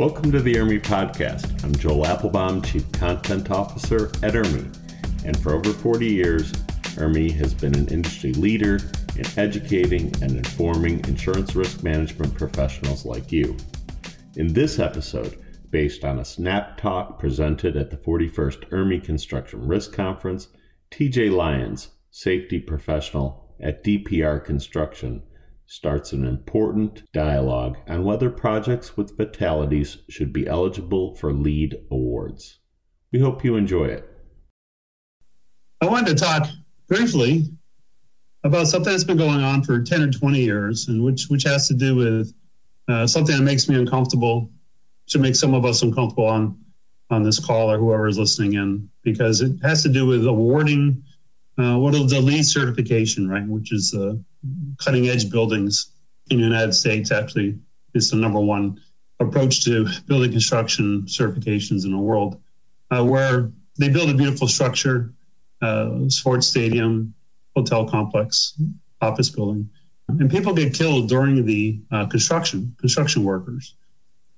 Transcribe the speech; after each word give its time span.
Welcome 0.00 0.32
to 0.32 0.40
the 0.40 0.54
IRMI 0.54 0.80
Podcast. 0.80 1.62
I'm 1.62 1.74
Joel 1.74 2.06
Applebaum, 2.06 2.62
Chief 2.62 2.90
Content 2.90 3.50
Officer 3.50 4.06
at 4.22 4.32
IRMI. 4.32 5.26
And 5.26 5.38
for 5.38 5.52
over 5.52 5.74
40 5.74 6.06
years, 6.06 6.52
IRMI 6.96 7.36
has 7.36 7.52
been 7.52 7.74
an 7.74 7.86
industry 7.88 8.32
leader 8.32 8.78
in 9.16 9.26
educating 9.36 10.06
and 10.22 10.38
informing 10.38 11.00
insurance 11.00 11.54
risk 11.54 11.82
management 11.82 12.34
professionals 12.34 13.04
like 13.04 13.30
you. 13.30 13.54
In 14.36 14.54
this 14.54 14.78
episode, 14.78 15.38
based 15.68 16.02
on 16.02 16.18
a 16.18 16.24
snap 16.24 16.78
talk 16.78 17.18
presented 17.18 17.76
at 17.76 17.90
the 17.90 17.98
41st 17.98 18.70
IRMI 18.70 19.04
Construction 19.04 19.68
Risk 19.68 19.92
Conference, 19.92 20.48
TJ 20.90 21.30
Lyons, 21.30 21.90
safety 22.10 22.58
professional 22.58 23.54
at 23.60 23.84
DPR 23.84 24.42
Construction, 24.42 25.24
starts 25.70 26.12
an 26.12 26.26
important 26.26 27.00
dialogue 27.12 27.78
on 27.86 28.02
whether 28.02 28.28
projects 28.28 28.96
with 28.96 29.16
fatalities 29.16 29.98
should 30.08 30.32
be 30.32 30.44
eligible 30.48 31.14
for 31.14 31.32
LEED 31.32 31.76
awards. 31.92 32.58
We 33.12 33.20
hope 33.20 33.44
you 33.44 33.54
enjoy 33.54 33.84
it. 33.84 34.04
I 35.80 35.86
wanted 35.86 36.18
to 36.18 36.24
talk 36.24 36.48
briefly 36.88 37.52
about 38.42 38.66
something 38.66 38.90
that's 38.90 39.04
been 39.04 39.16
going 39.16 39.44
on 39.44 39.62
for 39.62 39.80
10 39.80 40.02
or 40.02 40.10
20 40.10 40.40
years, 40.40 40.88
and 40.88 41.04
which, 41.04 41.26
which 41.28 41.44
has 41.44 41.68
to 41.68 41.74
do 41.74 41.94
with 41.94 42.34
uh, 42.88 43.06
something 43.06 43.36
that 43.36 43.44
makes 43.44 43.68
me 43.68 43.76
uncomfortable, 43.76 44.50
should 45.06 45.20
make 45.20 45.36
some 45.36 45.54
of 45.54 45.64
us 45.64 45.82
uncomfortable 45.82 46.26
on, 46.26 46.64
on 47.10 47.22
this 47.22 47.38
call 47.38 47.70
or 47.70 47.78
whoever 47.78 48.08
is 48.08 48.18
listening 48.18 48.54
in, 48.54 48.90
because 49.04 49.40
it 49.40 49.60
has 49.62 49.84
to 49.84 49.88
do 49.88 50.04
with 50.04 50.26
awarding 50.26 51.04
uh, 51.58 51.78
what 51.78 51.94
is 51.94 52.10
the 52.10 52.20
LEED 52.20 52.44
certification, 52.44 53.28
right, 53.28 53.46
which 53.46 53.72
is 53.72 53.94
uh, 53.94 54.14
cutting 54.82 55.08
edge 55.08 55.30
buildings 55.30 55.92
in 56.30 56.38
the 56.38 56.44
United 56.44 56.72
States. 56.72 57.10
Actually, 57.10 57.58
is 57.94 58.10
the 58.10 58.16
number 58.16 58.40
one 58.40 58.80
approach 59.18 59.64
to 59.64 59.86
building 60.06 60.30
construction 60.30 61.02
certifications 61.02 61.84
in 61.84 61.92
the 61.92 61.98
world, 61.98 62.40
uh, 62.90 63.04
where 63.04 63.50
they 63.78 63.88
build 63.88 64.10
a 64.10 64.14
beautiful 64.14 64.48
structure, 64.48 65.12
uh, 65.60 66.08
sports 66.08 66.46
stadium, 66.46 67.14
hotel 67.54 67.88
complex, 67.88 68.54
office 69.00 69.30
building, 69.30 69.70
and 70.08 70.30
people 70.30 70.54
get 70.54 70.74
killed 70.74 71.08
during 71.08 71.44
the 71.44 71.80
uh, 71.90 72.06
construction, 72.06 72.74
construction 72.80 73.24
workers, 73.24 73.74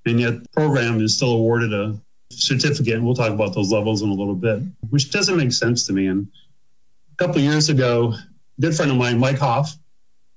and 0.05 0.21
yet 0.21 0.43
the 0.43 0.49
program 0.51 1.01
is 1.01 1.17
still 1.17 1.33
awarded 1.33 1.73
a 1.73 1.99
certificate. 2.31 2.95
And 2.95 3.05
we'll 3.05 3.15
talk 3.15 3.31
about 3.31 3.55
those 3.55 3.71
levels 3.71 4.03
in 4.03 4.09
a 4.11 4.15
little 4.15 4.35
bit, 4.35 4.63
which 4.91 5.11
doesn't 5.11 5.37
make 5.37 5.53
sense 5.53 5.87
to 5.87 5.93
me. 5.93 6.09
And 6.09 6.29
a 7.13 7.17
couple 7.17 7.41
years 7.41 7.69
ago, 7.69 8.15
a 8.15 8.61
good 8.61 8.75
friend 8.75 8.91
of 8.91 8.97
mine, 8.97 9.19
Mike 9.19 9.39
Hoff, 9.39 9.77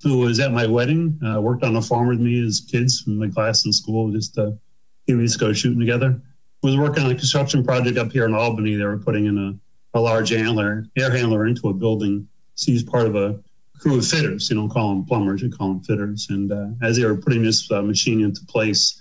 who 0.03 0.19
was 0.19 0.39
at 0.39 0.51
my 0.51 0.67
wedding, 0.67 1.19
uh, 1.25 1.41
worked 1.41 1.63
on 1.63 1.75
a 1.75 1.81
farm 1.81 2.07
with 2.07 2.19
me 2.19 2.45
as 2.45 2.61
kids 2.69 3.01
from 3.01 3.17
my 3.17 3.29
class 3.29 3.65
in 3.65 3.73
school, 3.73 4.11
just 4.11 4.37
a 4.37 4.57
few 5.05 5.17
weeks 5.17 5.35
ago 5.35 5.53
shooting 5.53 5.79
together. 5.79 6.21
Was 6.61 6.77
working 6.77 7.03
on 7.03 7.11
a 7.11 7.15
construction 7.15 7.63
project 7.63 7.97
up 7.97 8.11
here 8.11 8.25
in 8.25 8.33
Albany. 8.33 8.75
They 8.75 8.85
were 8.85 8.97
putting 8.97 9.25
in 9.27 9.37
a, 9.37 9.97
a 9.97 10.01
large 10.01 10.29
handler, 10.29 10.85
air 10.97 11.11
handler 11.11 11.45
into 11.45 11.69
a 11.69 11.73
building. 11.73 12.27
So 12.55 12.71
he's 12.71 12.83
part 12.83 13.05
of 13.05 13.15
a 13.15 13.39
crew 13.79 13.97
of 13.97 14.07
fitters. 14.07 14.49
You 14.49 14.55
don't 14.55 14.69
call 14.69 14.89
them 14.89 15.05
plumbers, 15.05 15.41
you 15.41 15.51
call 15.51 15.69
them 15.69 15.81
fitters. 15.81 16.27
And 16.29 16.51
uh, 16.51 16.67
as 16.81 16.97
they 16.97 17.05
were 17.05 17.17
putting 17.17 17.43
this 17.43 17.69
uh, 17.71 17.81
machine 17.81 18.21
into 18.21 18.45
place, 18.45 18.99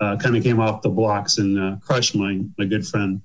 uh, 0.00 0.16
kind 0.16 0.36
of 0.36 0.42
came 0.44 0.60
off 0.60 0.82
the 0.82 0.88
blocks 0.88 1.38
and 1.38 1.58
uh, 1.58 1.76
crushed 1.80 2.14
my 2.14 2.40
my 2.56 2.64
good 2.64 2.86
friend. 2.86 3.22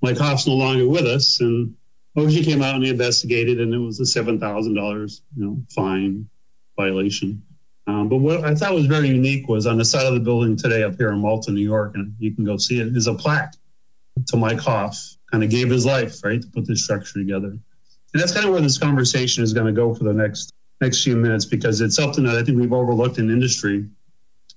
Mike 0.00 0.18
Hoff's 0.18 0.46
no 0.46 0.54
longer 0.54 0.86
with 0.86 1.06
us, 1.06 1.40
and 1.40 1.76
OSHA 2.16 2.44
came 2.44 2.62
out 2.62 2.74
and 2.74 2.84
investigated, 2.84 3.60
and 3.60 3.72
it 3.72 3.78
was 3.78 4.00
a 4.00 4.06
seven 4.06 4.40
thousand 4.40 4.74
dollars, 4.74 5.22
you 5.36 5.44
know, 5.44 5.62
fine 5.74 6.28
violation. 6.76 7.42
Um, 7.86 8.08
but 8.08 8.18
what 8.18 8.44
I 8.44 8.54
thought 8.54 8.74
was 8.74 8.86
very 8.86 9.08
unique 9.08 9.48
was 9.48 9.66
on 9.66 9.78
the 9.78 9.84
side 9.84 10.06
of 10.06 10.14
the 10.14 10.20
building 10.20 10.56
today 10.56 10.84
up 10.84 10.96
here 10.96 11.10
in 11.10 11.18
Malta, 11.18 11.50
New 11.50 11.60
York, 11.60 11.94
and 11.94 12.14
you 12.18 12.34
can 12.34 12.44
go 12.44 12.56
see 12.56 12.80
it, 12.80 12.96
is 12.96 13.08
a 13.08 13.14
plaque 13.14 13.54
to 14.28 14.36
Mike 14.36 14.60
Hoff. 14.60 15.16
Kind 15.30 15.42
of 15.42 15.50
gave 15.50 15.70
his 15.70 15.86
life, 15.86 16.22
right, 16.22 16.40
to 16.40 16.48
put 16.48 16.66
this 16.66 16.84
structure 16.84 17.18
together. 17.18 17.48
And 17.48 18.20
that's 18.20 18.32
kind 18.32 18.44
of 18.44 18.52
where 18.52 18.60
this 18.60 18.78
conversation 18.78 19.42
is 19.42 19.54
going 19.54 19.66
to 19.66 19.72
go 19.72 19.94
for 19.94 20.04
the 20.04 20.12
next 20.12 20.52
next 20.80 21.02
few 21.04 21.16
minutes 21.16 21.44
because 21.44 21.80
it's 21.80 21.94
something 21.96 22.24
that 22.24 22.36
I 22.36 22.42
think 22.42 22.58
we've 22.58 22.72
overlooked 22.72 23.18
in 23.18 23.30
industry 23.30 23.88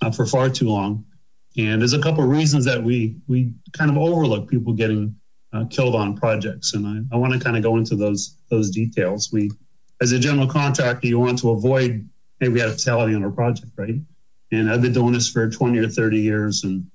uh, 0.02 0.12
for 0.12 0.26
far 0.26 0.50
too 0.50 0.68
long. 0.68 1.06
And 1.58 1.82
there's 1.82 1.94
a 1.94 2.02
couple 2.02 2.24
of 2.24 2.30
reasons 2.30 2.66
that 2.66 2.84
we 2.84 3.18
we 3.28 3.54
kind 3.72 3.90
of 3.90 3.98
overlook 3.98 4.50
people 4.50 4.74
getting 4.74 5.16
uh, 5.54 5.66
killed 5.70 5.96
on 5.96 6.18
projects, 6.18 6.74
and 6.74 6.86
I, 6.86 7.16
I 7.16 7.18
want 7.18 7.34
to 7.34 7.40
kind 7.40 7.56
of 7.56 7.64
go 7.64 7.78
into 7.78 7.96
those 7.96 8.38
those 8.50 8.72
details. 8.72 9.32
We, 9.32 9.52
as 10.02 10.12
a 10.12 10.20
general 10.20 10.48
contractor, 10.48 11.08
you 11.08 11.20
want 11.20 11.40
to 11.40 11.52
avoid 11.52 12.10
maybe 12.40 12.54
we 12.54 12.60
had 12.60 12.70
a 12.70 12.74
fatality 12.74 13.16
on 13.16 13.24
our 13.24 13.32
project, 13.32 13.72
right? 13.78 13.96
And 14.52 14.70
I've 14.70 14.82
been 14.82 14.94
doing 14.94 15.14
this 15.14 15.30
for 15.30 15.50
20 15.50 15.80
or 15.80 15.90
30 15.90 16.20
years, 16.20 16.64
and 16.64 16.92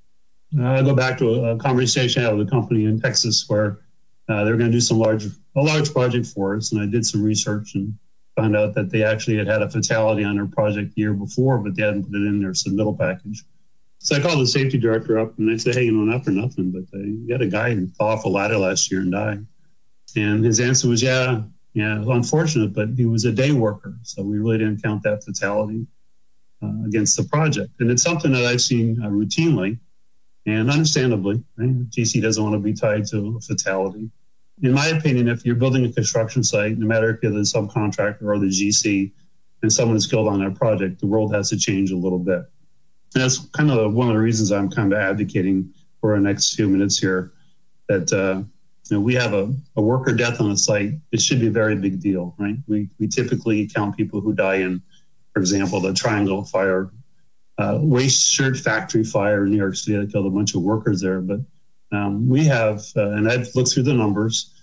I 0.59 0.83
go 0.83 0.95
back 0.95 1.19
to 1.19 1.29
a, 1.29 1.55
a 1.55 1.59
conversation 1.59 2.23
I 2.23 2.27
had 2.27 2.37
with 2.37 2.49
a 2.49 2.51
company 2.51 2.85
in 2.85 3.01
Texas 3.01 3.45
where 3.49 3.81
uh, 4.29 4.45
they 4.45 4.51
were 4.51 4.59
going 4.59 4.71
to 4.71 4.77
do 4.77 4.81
some 4.81 4.99
large 4.99 5.27
a 5.27 5.61
large 5.61 5.93
project 5.93 6.27
for 6.27 6.57
us, 6.57 6.73
and 6.73 6.81
I 6.81 6.87
did 6.87 7.05
some 7.05 7.23
research 7.23 7.75
and 7.75 7.99
found 8.37 8.57
out 8.57 8.75
that 8.75 8.91
they 8.91 9.03
actually 9.03 9.39
had 9.39 9.49
had 9.49 9.63
a 9.63 9.71
fatality 9.71 10.25
on 10.25 10.37
their 10.37 10.47
project 10.47 10.95
the 10.95 11.01
year 11.01 11.13
before, 11.13 11.59
but 11.59 11.75
they 11.75 11.83
hadn't 11.83 12.05
put 12.05 12.15
it 12.15 12.27
in 12.27 12.41
their 12.41 12.53
submittal 12.53 12.97
package. 12.97 13.45
So 13.99 14.17
I 14.17 14.21
called 14.21 14.41
the 14.41 14.47
safety 14.47 14.79
director 14.79 15.19
up 15.19 15.39
and 15.39 15.51
I 15.51 15.59
said, 15.59 15.75
hey, 15.75 15.85
you 15.85 15.93
know, 15.93 16.11
not 16.11 16.25
for 16.25 16.31
nothing, 16.31 16.71
but 16.71 16.85
uh, 16.97 17.03
you 17.03 17.29
had 17.31 17.43
a 17.43 17.49
guy 17.49 17.75
who 17.75 17.89
fell 17.89 18.07
off 18.07 18.25
a 18.25 18.29
ladder 18.31 18.57
last 18.57 18.91
year 18.91 19.01
and 19.03 19.13
died. 19.13 19.47
And 20.17 20.43
his 20.43 20.59
answer 20.59 20.89
was, 20.89 21.03
yeah, 21.03 21.43
yeah, 21.73 22.03
unfortunate, 22.07 22.75
but 22.75 22.91
he 22.97 23.05
was 23.05 23.25
a 23.25 23.33
day 23.33 23.53
worker. 23.53 23.95
So 24.03 24.23
we 24.23 24.39
really 24.39 24.59
didn't 24.59 24.83
count 24.83 25.05
that 25.05 25.25
fatality 25.25 25.87
uh, 26.63 26.85
against 26.87 27.17
the 27.17 27.25
project. 27.25 27.71
And 27.81 27.91
it's 27.91 28.03
something 28.03 28.33
that 28.33 28.45
I've 28.45 28.61
seen 28.61 29.01
uh, 29.03 29.09
routinely 29.09 29.79
and 30.47 30.71
understandably. 30.71 31.45
Right? 31.57 31.91
GC 31.91 32.23
doesn't 32.23 32.43
want 32.43 32.55
to 32.55 32.59
be 32.59 32.75
tied 32.75 33.07
to 33.09 33.37
a 33.39 33.41
fatality. 33.41 34.11
In 34.63 34.73
my 34.73 34.89
opinion, 34.89 35.29
if 35.29 35.47
you're 35.47 35.55
building 35.55 35.87
a 35.87 35.93
construction 35.93 36.43
site, 36.43 36.77
no 36.77 36.87
matter 36.87 37.11
if 37.11 37.23
you're 37.23 37.33
the 37.33 37.41
subcontractor 37.41 38.23
or 38.23 38.39
the 38.39 38.47
GC, 38.47 39.13
and 39.63 39.73
someone 39.73 39.97
is 39.97 40.07
killed 40.07 40.29
on 40.29 40.41
that 40.41 40.57
project, 40.57 41.01
the 41.01 41.07
world 41.07 41.35
has 41.35 41.51
to 41.51 41.59
change 41.59 41.93
a 41.93 41.97
little 41.97 42.19
bit. 42.19 42.43
And 43.15 43.25
that's 43.25 43.39
kind 43.39 43.71
of 43.71 43.93
one 43.93 44.09
of 44.09 44.15
the 44.15 44.21
reasons 44.21 44.53
I'm 44.53 44.71
kind 44.71 44.93
of 44.93 44.99
advocating 44.99 45.75
for 46.01 46.15
our 46.15 46.21
next 46.21 46.55
few 46.55 46.69
minutes 46.69 46.99
here 46.99 47.33
that 47.89 48.13
uh, 48.13 48.43
you 48.91 48.97
know 48.97 49.01
we 49.01 49.15
have 49.15 49.33
a, 49.33 49.55
a 49.77 49.83
worker 49.83 50.15
death 50.15 50.41
on 50.41 50.51
a 50.51 50.57
site. 50.57 50.95
It 51.13 51.21
should 51.21 51.41
be 51.41 51.49
a 51.49 51.53
very 51.53 51.77
big 51.77 52.01
deal, 52.01 52.35
right? 52.39 52.57
We 52.67 52.89
we 52.99 53.09
typically 53.09 53.69
count 53.69 53.97
people 53.97 54.21
who 54.21 54.33
die 54.33 54.57
in, 54.57 54.83
for 55.33 55.41
example, 55.41 55.81
the 55.81 55.95
Triangle 55.95 56.45
Fire, 56.45 56.91
uh, 57.59 57.79
waste 57.81 58.31
shirt 58.31 58.57
factory 58.57 59.05
fire 59.05 59.45
in 59.45 59.53
New 59.53 59.59
York 59.59 59.77
City 59.77 59.97
that 59.99 60.13
killed 60.13 60.27
a 60.27 60.31
bunch 60.31 60.55
of 60.55 60.63
workers 60.63 61.01
there. 61.01 61.21
But 61.21 61.41
um, 61.93 62.29
we 62.29 62.47
have, 62.47 62.85
uh, 62.97 63.11
and 63.11 63.31
I've 63.31 63.55
looked 63.55 63.73
through 63.73 63.85
the 63.85 63.95
numbers. 63.95 64.55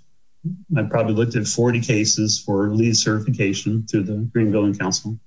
I 0.77 0.83
probably 0.83 1.13
looked 1.13 1.35
at 1.35 1.45
40 1.45 1.81
cases 1.81 2.39
for 2.39 2.73
LEED 2.73 2.95
certification 2.95 3.85
through 3.85 4.03
the 4.03 4.29
Green 4.31 4.51
Building 4.51 4.75
Council 4.75 5.19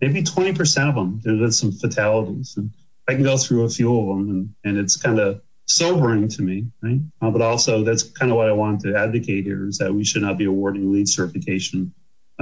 maybe 0.00 0.22
20% 0.22 0.88
of 0.88 0.94
them, 0.94 1.20
there's 1.22 1.58
some 1.58 1.72
fatalities. 1.72 2.56
And 2.56 2.70
I 3.08 3.14
can 3.14 3.22
go 3.22 3.36
through 3.36 3.64
a 3.64 3.68
few 3.68 3.98
of 3.98 4.06
them, 4.06 4.30
and, 4.30 4.54
and 4.64 4.78
it's 4.78 4.96
kind 4.96 5.18
of 5.18 5.42
sobering 5.68 6.28
to 6.28 6.42
me, 6.42 6.66
right? 6.82 7.00
Uh, 7.20 7.30
but 7.30 7.42
also, 7.42 7.84
that's 7.84 8.02
kind 8.02 8.32
of 8.32 8.36
what 8.36 8.48
I 8.48 8.52
want 8.52 8.80
to 8.80 8.96
advocate 8.96 9.44
here 9.44 9.68
is 9.68 9.78
that 9.78 9.94
we 9.94 10.04
should 10.04 10.22
not 10.22 10.38
be 10.38 10.46
awarding 10.46 10.92
LEED 10.92 11.08
certification 11.08 11.92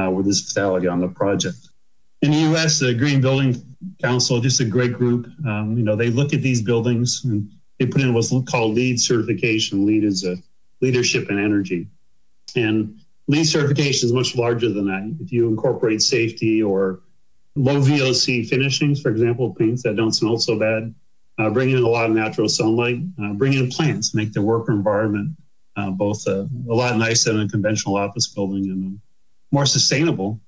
uh, 0.00 0.10
with 0.10 0.26
this 0.26 0.52
fatality 0.52 0.86
on 0.86 1.00
the 1.00 1.08
project. 1.08 1.56
In 2.22 2.30
the 2.30 2.38
U.S., 2.38 2.78
the 2.78 2.94
Green 2.94 3.20
Building 3.20 3.76
Council, 4.00 4.40
just 4.40 4.60
a 4.60 4.64
great 4.64 4.94
group. 4.94 5.26
Um, 5.46 5.76
you 5.76 5.84
know, 5.84 5.96
they 5.96 6.08
look 6.08 6.32
at 6.32 6.40
these 6.40 6.62
buildings 6.62 7.24
and 7.24 7.50
they 7.78 7.86
put 7.86 8.00
in 8.00 8.14
what's 8.14 8.32
called 8.48 8.74
LEED 8.74 9.00
certification. 9.00 9.86
LEED 9.86 10.04
is 10.04 10.24
a 10.24 10.36
leadership 10.80 11.28
in 11.28 11.38
energy, 11.38 11.88
and 12.54 13.00
LEED 13.28 13.46
certification 13.46 14.06
is 14.06 14.12
much 14.12 14.36
larger 14.36 14.70
than 14.70 14.86
that. 14.86 15.16
If 15.20 15.32
you 15.32 15.48
incorporate 15.48 16.00
safety 16.00 16.62
or 16.62 17.00
low 17.54 17.80
VOC 17.80 18.48
finishings, 18.48 19.00
for 19.00 19.10
example, 19.10 19.54
paints 19.54 19.82
that 19.82 19.96
don't 19.96 20.12
smell 20.12 20.38
so 20.38 20.58
bad. 20.58 20.94
Uh, 21.38 21.50
bring 21.50 21.70
in 21.70 21.82
a 21.82 21.88
lot 21.88 22.08
of 22.08 22.16
natural 22.16 22.48
sunlight. 22.48 22.98
Uh, 23.22 23.32
bring 23.34 23.52
in 23.52 23.68
plants, 23.68 24.14
make 24.14 24.32
the 24.32 24.40
worker 24.40 24.72
environment 24.72 25.36
uh, 25.76 25.90
both 25.90 26.26
a, 26.26 26.48
a, 26.70 26.74
lot 26.74 26.96
nicer 26.96 27.32
than 27.32 27.42
a 27.42 27.48
conventional 27.48 27.96
office 27.96 28.28
building 28.28 28.70
and 28.70 29.00
more 29.52 29.66
sustainable. 29.66 30.40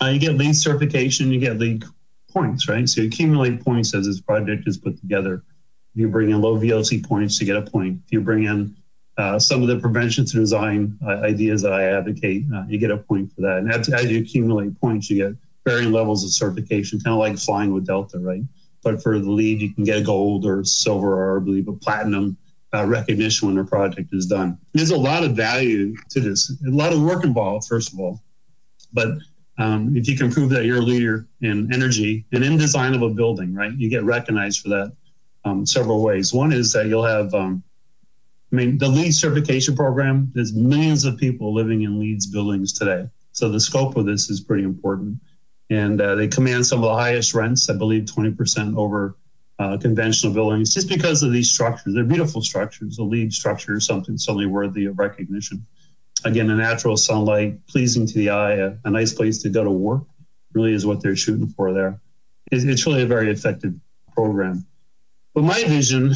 Uh, 0.00 0.06
you 0.06 0.20
get 0.20 0.34
LEED 0.34 0.56
certification, 0.56 1.32
you 1.32 1.40
get 1.40 1.58
LEED 1.58 1.84
points, 2.30 2.68
right? 2.68 2.88
So 2.88 3.00
you 3.00 3.08
accumulate 3.08 3.64
points 3.64 3.94
as 3.94 4.06
this 4.06 4.20
project 4.20 4.66
is 4.66 4.78
put 4.78 4.98
together. 5.00 5.42
If 5.94 6.00
you 6.00 6.08
bring 6.08 6.30
in 6.30 6.40
low 6.40 6.56
VOC 6.56 7.04
points, 7.04 7.40
you 7.40 7.46
get 7.46 7.56
a 7.56 7.62
point. 7.62 8.00
If 8.06 8.12
you 8.12 8.20
bring 8.20 8.44
in 8.44 8.76
uh, 9.18 9.38
some 9.38 9.62
of 9.62 9.68
the 9.68 9.78
prevention 9.78 10.24
to 10.24 10.36
design 10.36 10.98
uh, 11.04 11.10
ideas 11.10 11.62
that 11.62 11.72
I 11.72 11.84
advocate, 11.90 12.44
you 12.68 12.78
get 12.78 12.90
a 12.90 12.96
point 12.96 13.32
for 13.32 13.42
that. 13.42 13.58
And 13.58 13.72
as, 13.72 13.88
as 13.88 14.10
you 14.10 14.20
accumulate 14.20 14.80
points, 14.80 15.10
you 15.10 15.16
get 15.16 15.36
varying 15.66 15.92
levels 15.92 16.24
of 16.24 16.32
certification, 16.32 17.00
kind 17.00 17.12
of 17.12 17.18
like 17.18 17.38
flying 17.38 17.74
with 17.74 17.86
Delta, 17.86 18.18
right? 18.18 18.42
But 18.82 19.02
for 19.02 19.18
the 19.18 19.30
LEED, 19.30 19.60
you 19.60 19.74
can 19.74 19.84
get 19.84 19.98
a 19.98 20.02
gold 20.02 20.44
or 20.44 20.64
silver 20.64 21.14
or 21.14 21.40
I 21.40 21.44
believe 21.44 21.68
a 21.68 21.72
platinum 21.72 22.36
uh, 22.74 22.86
recognition 22.86 23.48
when 23.48 23.58
a 23.58 23.64
project 23.64 24.08
is 24.12 24.26
done. 24.26 24.58
There's 24.72 24.90
a 24.90 24.96
lot 24.96 25.24
of 25.24 25.36
value 25.36 25.94
to 26.10 26.20
this, 26.20 26.50
a 26.66 26.70
lot 26.70 26.92
of 26.92 27.02
work 27.02 27.24
involved, 27.24 27.68
first 27.68 27.92
of 27.92 28.00
all. 28.00 28.22
But 28.92 29.18
um, 29.58 29.96
if 29.96 30.08
you 30.08 30.16
can 30.16 30.32
prove 30.32 30.50
that 30.50 30.64
you're 30.64 30.78
a 30.78 30.82
leader 30.82 31.26
in 31.40 31.72
energy 31.72 32.24
and 32.32 32.42
in 32.42 32.56
design 32.58 32.94
of 32.94 33.02
a 33.02 33.10
building, 33.10 33.54
right, 33.54 33.72
you 33.72 33.88
get 33.88 34.04
recognized 34.04 34.60
for 34.60 34.70
that. 34.70 34.92
um, 35.44 35.66
several 35.66 36.02
ways. 36.02 36.32
One 36.32 36.52
is 36.52 36.72
that 36.72 36.86
you'll 36.86 37.04
have, 37.04 37.34
um, 37.34 37.62
I 38.52 38.56
mean, 38.56 38.78
the 38.78 38.88
LEED 38.88 39.14
certification 39.14 39.76
program, 39.76 40.30
there's 40.34 40.52
millions 40.52 41.04
of 41.04 41.18
people 41.18 41.54
living 41.54 41.82
in 41.82 41.98
LEED's 41.98 42.26
buildings 42.26 42.72
today. 42.72 43.08
So 43.32 43.48
the 43.48 43.60
scope 43.60 43.96
of 43.96 44.06
this 44.06 44.30
is 44.30 44.40
pretty 44.40 44.62
important. 44.64 45.18
And 45.72 45.98
uh, 46.02 46.16
they 46.16 46.28
command 46.28 46.66
some 46.66 46.80
of 46.80 46.84
the 46.84 46.94
highest 46.94 47.32
rents, 47.32 47.70
I 47.70 47.72
believe 47.72 48.02
20% 48.02 48.76
over 48.76 49.16
uh, 49.58 49.78
conventional 49.78 50.34
buildings, 50.34 50.74
just 50.74 50.86
because 50.86 51.22
of 51.22 51.32
these 51.32 51.50
structures. 51.50 51.94
They're 51.94 52.04
beautiful 52.04 52.42
structures. 52.42 52.98
A 52.98 53.02
LEED 53.02 53.32
structure 53.32 53.76
is 53.76 53.86
something 53.86 54.18
certainly 54.18 54.44
worthy 54.44 54.84
of 54.84 54.98
recognition. 54.98 55.66
Again, 56.26 56.50
a 56.50 56.56
natural 56.56 56.98
sunlight, 56.98 57.66
pleasing 57.68 58.06
to 58.06 58.12
the 58.12 58.30
eye, 58.30 58.56
a, 58.56 58.74
a 58.84 58.90
nice 58.90 59.14
place 59.14 59.42
to 59.42 59.48
go 59.48 59.64
to 59.64 59.70
work, 59.70 60.02
really 60.52 60.74
is 60.74 60.84
what 60.84 61.02
they're 61.02 61.16
shooting 61.16 61.48
for 61.48 61.72
there. 61.72 62.00
It's, 62.50 62.86
really 62.86 63.02
a 63.02 63.06
very 63.06 63.30
effective 63.30 63.72
program. 64.12 64.66
But 65.32 65.44
my 65.44 65.64
vision, 65.64 66.12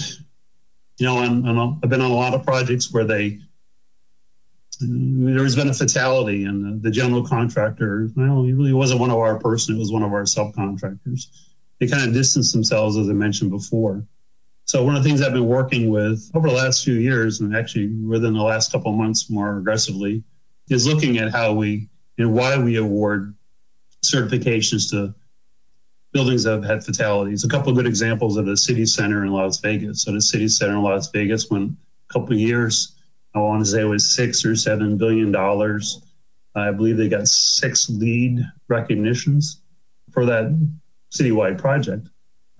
you 0.98 1.06
know, 1.06 1.16
I've 1.82 1.88
been 1.88 2.02
on 2.02 2.10
a 2.10 2.14
lot 2.14 2.34
of 2.34 2.44
projects 2.44 2.92
where 2.92 3.04
they 3.04 3.40
there's 4.80 5.56
been 5.56 5.68
a 5.68 5.74
fatality, 5.74 6.44
and 6.44 6.64
the, 6.64 6.88
the 6.88 6.90
general 6.90 7.26
contractor, 7.26 8.10
well, 8.16 8.42
he 8.42 8.52
really 8.52 8.72
wasn't 8.72 9.00
one 9.00 9.10
of 9.10 9.18
our 9.18 9.38
person; 9.38 9.76
it 9.76 9.78
was 9.78 9.92
one 9.92 10.02
of 10.02 10.12
our 10.12 10.24
subcontractors. 10.24 11.28
They 11.78 11.86
kind 11.86 12.06
of 12.06 12.14
distanced 12.14 12.52
themselves, 12.52 12.96
as 12.96 13.08
I 13.08 13.12
mentioned 13.12 13.50
before. 13.50 14.04
So 14.64 14.82
one 14.82 14.96
of 14.96 15.04
the 15.04 15.08
things 15.08 15.22
I've 15.22 15.32
been 15.32 15.46
working 15.46 15.90
with 15.90 16.30
over 16.34 16.48
the 16.48 16.54
last 16.54 16.84
few 16.84 16.94
years, 16.94 17.40
and 17.40 17.56
actually 17.56 17.88
within 17.88 18.34
the 18.34 18.42
last 18.42 18.72
couple 18.72 18.90
of 18.90 18.98
months 18.98 19.30
more 19.30 19.58
aggressively, 19.58 20.24
is 20.68 20.86
looking 20.88 21.18
at 21.18 21.30
how 21.30 21.52
we 21.52 21.88
and 22.18 22.32
why 22.32 22.58
we 22.58 22.76
award 22.76 23.34
certifications 24.04 24.90
to 24.90 25.14
buildings 26.12 26.44
that 26.44 26.52
have 26.52 26.64
had 26.64 26.84
fatalities. 26.84 27.44
A 27.44 27.48
couple 27.48 27.70
of 27.70 27.76
good 27.76 27.86
examples 27.86 28.36
of 28.36 28.46
the 28.46 28.56
city 28.56 28.86
center 28.86 29.24
in 29.24 29.30
Las 29.30 29.60
Vegas. 29.60 30.02
So 30.02 30.12
the 30.12 30.20
city 30.20 30.48
center 30.48 30.72
in 30.72 30.82
Las 30.82 31.10
Vegas 31.10 31.48
went 31.50 31.72
a 32.08 32.12
couple 32.12 32.32
of 32.32 32.40
years. 32.40 32.95
I 33.36 33.40
want 33.40 33.62
to 33.62 33.70
say 33.70 33.82
it 33.82 33.84
was 33.84 34.10
six 34.10 34.46
or 34.46 34.56
seven 34.56 34.96
billion 34.96 35.30
dollars. 35.30 36.00
I 36.54 36.70
believe 36.70 36.96
they 36.96 37.10
got 37.10 37.28
six 37.28 37.90
LEED 37.90 38.40
recognitions 38.66 39.60
for 40.10 40.24
that 40.24 40.58
citywide 41.12 41.58
project. 41.58 42.08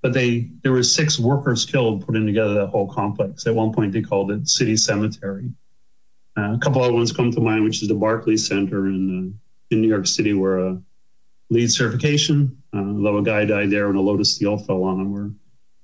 But 0.03 0.13
they 0.13 0.51
there 0.63 0.73
were 0.73 0.83
six 0.83 1.19
workers 1.19 1.65
killed 1.65 2.05
putting 2.05 2.27
together 2.27 2.55
that 2.55 2.67
whole 2.67 2.89
complex. 2.89 3.47
At 3.47 3.55
one 3.55 3.73
point, 3.73 3.93
they 3.93 4.03
called 4.03 4.31
it 4.31 4.49
City 4.49 4.77
Cemetery. 4.77 5.51
Uh, 6.37 6.53
a 6.53 6.59
couple 6.59 6.83
other 6.83 6.93
ones 6.93 7.11
come 7.11 7.31
to 7.33 7.41
mind, 7.41 7.65
which 7.65 7.81
is 7.81 7.89
the 7.89 7.95
Barclays 7.95 8.47
Center 8.47 8.87
in 8.87 9.09
uh, 9.09 9.75
in 9.75 9.81
New 9.81 9.89
York 9.89 10.07
City, 10.07 10.35
where 10.35 10.59
a 10.59 10.83
LEED 11.49 11.73
certification, 11.73 12.63
uh, 12.75 12.83
though 12.83 13.17
a 13.17 13.23
guy 13.23 13.47
died 13.47 13.71
there 13.71 13.87
when 13.87 13.97
a 13.97 14.03
load 14.03 14.21
of 14.21 14.27
steel 14.27 14.59
fell 14.59 14.85
on 14.85 15.01
him, 15.01 15.15
or, 15.15 15.33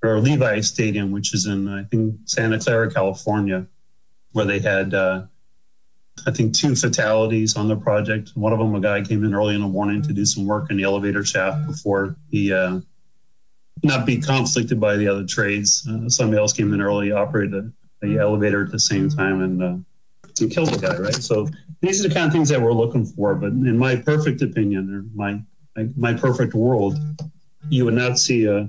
or 0.02 0.20
Levi 0.20 0.60
Stadium, 0.60 1.12
which 1.12 1.32
is 1.32 1.46
in 1.46 1.66
I 1.66 1.84
think 1.84 2.16
Santa 2.26 2.58
Clara, 2.58 2.92
California 2.92 3.66
where 4.32 4.44
they 4.44 4.58
had, 4.58 4.94
uh, 4.94 5.22
I 6.26 6.30
think, 6.30 6.54
two 6.54 6.74
fatalities 6.74 7.56
on 7.56 7.68
the 7.68 7.76
project. 7.76 8.32
One 8.34 8.52
of 8.52 8.58
them, 8.58 8.74
a 8.74 8.80
guy 8.80 9.02
came 9.02 9.24
in 9.24 9.34
early 9.34 9.54
in 9.54 9.60
the 9.60 9.68
morning 9.68 10.02
to 10.02 10.12
do 10.12 10.24
some 10.24 10.46
work 10.46 10.70
in 10.70 10.76
the 10.76 10.84
elevator 10.84 11.24
shaft 11.24 11.66
before 11.66 12.16
he 12.30 12.52
uh, 12.52 12.80
not 13.82 14.06
be 14.06 14.18
conflicted 14.18 14.80
by 14.80 14.96
the 14.96 15.08
other 15.08 15.24
trades. 15.24 15.86
Uh, 15.88 16.08
somebody 16.08 16.38
else 16.38 16.52
came 16.52 16.72
in 16.72 16.80
early, 16.80 17.12
operated 17.12 17.72
the 18.00 18.18
elevator 18.18 18.64
at 18.64 18.70
the 18.70 18.78
same 18.78 19.08
time, 19.08 19.42
and, 19.42 19.62
uh, 19.62 19.76
and 20.40 20.50
killed 20.50 20.70
the 20.70 20.78
guy. 20.78 20.96
Right. 20.98 21.14
So 21.14 21.48
these 21.80 22.04
are 22.04 22.08
the 22.08 22.14
kind 22.14 22.26
of 22.26 22.32
things 22.32 22.48
that 22.48 22.60
we're 22.60 22.72
looking 22.72 23.06
for. 23.06 23.34
But 23.34 23.52
in 23.52 23.78
my 23.78 23.96
perfect 23.96 24.42
opinion, 24.42 24.94
or 24.94 25.04
my 25.14 25.42
my, 25.76 25.88
my 25.96 26.14
perfect 26.20 26.54
world, 26.54 26.98
you 27.68 27.84
would 27.84 27.94
not 27.94 28.18
see 28.18 28.44
a, 28.44 28.68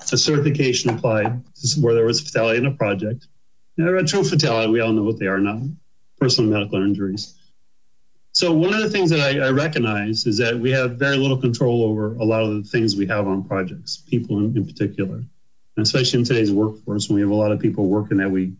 a 0.00 0.16
certification 0.16 0.90
applied 0.90 1.42
where 1.80 1.94
there 1.94 2.04
was 2.04 2.20
fatality 2.20 2.58
in 2.58 2.66
a 2.66 2.72
project 2.72 3.26
true 3.76 4.24
fatality, 4.24 4.70
we 4.70 4.80
all 4.80 4.92
know 4.92 5.02
what 5.02 5.18
they 5.18 5.26
are, 5.26 5.38
not 5.38 5.62
personal 6.18 6.50
medical 6.50 6.82
injuries. 6.82 7.34
So 8.32 8.52
one 8.52 8.72
of 8.72 8.80
the 8.80 8.90
things 8.90 9.10
that 9.10 9.20
I, 9.20 9.46
I, 9.46 9.50
recognize 9.50 10.24
is 10.24 10.38
that 10.38 10.56
we 10.56 10.70
have 10.70 10.92
very 10.92 11.16
little 11.16 11.38
control 11.38 11.82
over 11.84 12.14
a 12.14 12.24
lot 12.24 12.44
of 12.44 12.54
the 12.54 12.62
things 12.62 12.94
we 12.94 13.06
have 13.06 13.26
on 13.26 13.42
projects, 13.42 13.96
people 13.96 14.38
in, 14.38 14.56
in 14.56 14.66
particular, 14.66 15.16
and 15.16 15.28
especially 15.76 16.20
in 16.20 16.24
today's 16.24 16.52
workforce 16.52 17.08
when 17.08 17.16
we 17.16 17.22
have 17.22 17.30
a 17.30 17.34
lot 17.34 17.50
of 17.50 17.58
people 17.58 17.86
working 17.86 18.18
that 18.18 18.30
we, 18.30 18.52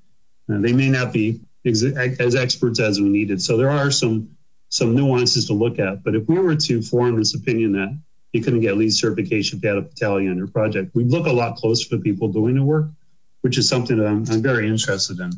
uh, 0.53 0.59
they 0.59 0.73
may 0.73 0.89
not 0.89 1.13
be 1.13 1.41
ex- 1.65 1.85
as 1.85 2.35
experts 2.35 2.81
as 2.81 3.01
we 3.01 3.09
needed. 3.09 3.41
So 3.41 3.57
there 3.57 3.71
are 3.71 3.91
some 3.91 4.37
some 4.71 4.95
nuances 4.95 5.47
to 5.47 5.53
look 5.53 5.81
at. 5.81 6.03
But 6.05 6.15
if 6.15 6.29
we 6.29 6.39
were 6.39 6.55
to 6.55 6.81
form 6.81 7.17
this 7.17 7.35
opinion 7.35 7.73
that 7.73 7.99
you 8.33 8.41
couldn't 8.41 8.61
get 8.61 8.77
LEED 8.77 8.93
certification 8.93 9.59
if 9.59 9.65
you 9.65 9.69
had 9.69 9.79
a 9.79 9.83
fatality 9.83 10.29
on 10.29 10.37
your 10.37 10.47
project, 10.47 10.95
we'd 10.95 11.11
look 11.11 11.27
a 11.27 11.33
lot 11.33 11.57
closer 11.57 11.89
to 11.91 11.99
people 11.99 12.29
doing 12.29 12.55
the 12.55 12.63
work 12.63 12.87
which 13.43 13.59
is 13.59 13.69
something 13.69 13.99
that 13.99 14.07
I'm, 14.07 14.25
I'm 14.31 14.43
very 14.43 14.69
interested 14.69 15.19
in. 15.21 15.33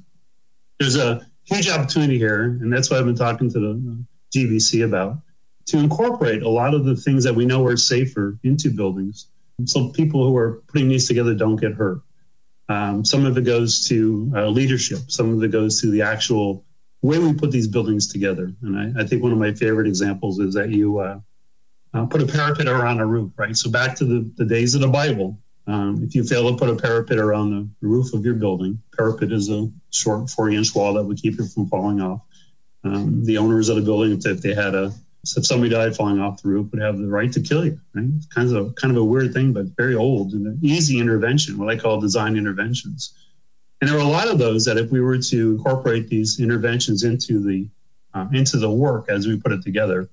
There's 0.78 0.96
a 0.96 1.26
huge 1.44 1.68
opportunity 1.68 2.18
here, 2.18 2.42
and 2.42 2.72
that's 2.72 2.90
what 2.90 2.98
I've 2.98 3.06
been 3.06 3.16
talking 3.16 3.50
to 3.50 3.60
the 3.60 4.04
GBC 4.34 4.84
about 4.84 5.18
to 5.66 5.78
incorporate 5.78 6.42
a 6.42 6.48
lot 6.48 6.74
of 6.74 6.84
the 6.84 6.96
things 6.96 7.24
that 7.24 7.34
we 7.34 7.46
know 7.46 7.64
are 7.66 7.76
safer 7.76 8.38
into 8.42 8.70
buildings 8.70 9.28
so 9.66 9.90
people 9.90 10.26
who 10.26 10.36
are 10.36 10.62
putting 10.68 10.88
these 10.88 11.08
together 11.08 11.34
don't 11.34 11.56
get 11.56 11.72
hurt. 11.72 12.00
Um, 12.68 13.04
some 13.04 13.26
of 13.26 13.36
it 13.36 13.44
goes 13.44 13.88
to 13.88 14.32
uh, 14.34 14.46
leadership, 14.46 14.98
some 15.08 15.34
of 15.34 15.42
it 15.42 15.50
goes 15.50 15.80
to 15.82 15.90
the 15.90 16.02
actual 16.02 16.64
way 17.02 17.18
we 17.18 17.34
put 17.34 17.50
these 17.50 17.68
buildings 17.68 18.08
together. 18.08 18.52
And 18.62 18.96
I, 18.96 19.02
I 19.02 19.06
think 19.06 19.22
one 19.22 19.32
of 19.32 19.38
my 19.38 19.52
favorite 19.52 19.88
examples 19.88 20.38
is 20.38 20.54
that 20.54 20.70
you 20.70 20.98
uh, 20.98 21.20
uh, 21.92 22.06
put 22.06 22.22
a 22.22 22.26
parapet 22.26 22.68
around 22.68 23.00
a 23.00 23.06
roof, 23.06 23.32
right? 23.36 23.56
So 23.56 23.70
back 23.70 23.96
to 23.96 24.04
the, 24.04 24.30
the 24.36 24.44
days 24.44 24.74
of 24.74 24.80
the 24.80 24.88
Bible, 24.88 25.38
um, 25.66 26.02
if 26.02 26.14
you 26.14 26.24
fail 26.24 26.50
to 26.50 26.56
put 26.56 26.68
a 26.68 26.76
parapet 26.76 27.18
around 27.18 27.50
the 27.50 27.86
roof 27.86 28.14
of 28.14 28.24
your 28.24 28.34
building, 28.34 28.82
parapet 28.96 29.30
is 29.30 29.48
a 29.48 29.70
short 29.90 30.28
40 30.28 30.56
inch 30.56 30.74
wall 30.74 30.94
that 30.94 31.04
would 31.04 31.18
keep 31.20 31.38
it 31.38 31.48
from 31.48 31.68
falling 31.68 32.00
off. 32.00 32.22
Um, 32.84 33.24
the 33.24 33.38
owners 33.38 33.68
of 33.68 33.76
the 33.76 33.82
building, 33.82 34.20
if 34.24 34.42
they 34.42 34.54
had 34.54 34.74
a, 34.74 34.92
if 35.36 35.46
somebody 35.46 35.70
died 35.70 35.94
falling 35.94 36.20
off 36.20 36.42
the 36.42 36.48
roof, 36.48 36.72
would 36.72 36.82
have 36.82 36.98
the 36.98 37.06
right 37.06 37.32
to 37.32 37.40
kill 37.40 37.64
you. 37.64 37.78
Right? 37.94 38.06
It's 38.16 38.26
kind 38.26 38.50
of 38.50 38.66
a, 38.66 38.72
kind 38.72 38.90
of 38.96 39.00
a 39.00 39.04
weird 39.04 39.32
thing, 39.32 39.52
but 39.52 39.66
very 39.76 39.94
old 39.94 40.32
and 40.32 40.46
an 40.46 40.58
easy 40.62 40.98
intervention, 40.98 41.58
what 41.58 41.68
I 41.68 41.78
call 41.78 42.00
design 42.00 42.36
interventions. 42.36 43.14
And 43.80 43.88
there 43.88 43.96
are 43.98 44.00
a 44.00 44.04
lot 44.04 44.28
of 44.28 44.38
those 44.38 44.64
that 44.64 44.78
if 44.78 44.90
we 44.90 45.00
were 45.00 45.18
to 45.18 45.50
incorporate 45.52 46.08
these 46.08 46.40
interventions 46.40 47.04
into 47.04 47.40
the 47.40 47.68
uh, 48.14 48.26
into 48.32 48.58
the 48.58 48.70
work 48.70 49.08
as 49.08 49.26
we 49.26 49.38
put 49.38 49.52
it 49.52 49.62
together, 49.62 50.08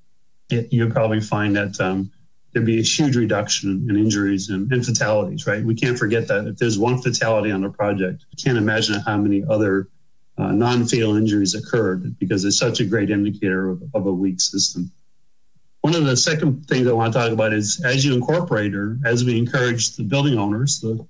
it, 0.49 0.71
you'd 0.71 0.93
probably 0.93 1.21
find 1.21 1.55
that 1.55 1.79
um, 1.81 2.11
there'd 2.51 2.65
be 2.65 2.79
a 2.79 2.83
huge 2.83 3.15
reduction 3.15 3.87
in 3.89 3.95
injuries 3.95 4.49
and, 4.49 4.71
and, 4.71 4.85
fatalities, 4.85 5.45
right? 5.45 5.63
We 5.63 5.75
can't 5.75 5.97
forget 5.97 6.27
that 6.29 6.47
if 6.47 6.57
there's 6.57 6.79
one 6.79 7.01
fatality 7.01 7.51
on 7.51 7.63
a 7.63 7.69
project, 7.69 8.25
I 8.31 8.41
can't 8.41 8.57
imagine 8.57 8.99
how 8.99 9.17
many 9.17 9.43
other 9.47 9.87
uh, 10.37 10.51
non-fatal 10.51 11.15
injuries 11.15 11.53
occurred 11.53 12.17
because 12.17 12.45
it's 12.45 12.57
such 12.57 12.79
a 12.79 12.85
great 12.85 13.09
indicator 13.09 13.69
of, 13.69 13.83
of, 13.93 14.05
a 14.07 14.13
weak 14.13 14.39
system. 14.39 14.91
One 15.81 15.95
of 15.95 16.05
the 16.05 16.17
second 16.17 16.65
things 16.65 16.87
I 16.87 16.93
want 16.93 17.13
to 17.13 17.19
talk 17.19 17.31
about 17.31 17.53
is 17.53 17.81
as 17.83 18.03
you 18.03 18.13
incorporate 18.13 18.73
or 18.73 18.97
as 19.05 19.23
we 19.23 19.37
encourage 19.37 19.95
the 19.95 20.03
building 20.03 20.37
owners, 20.37 20.79
the 20.79 21.05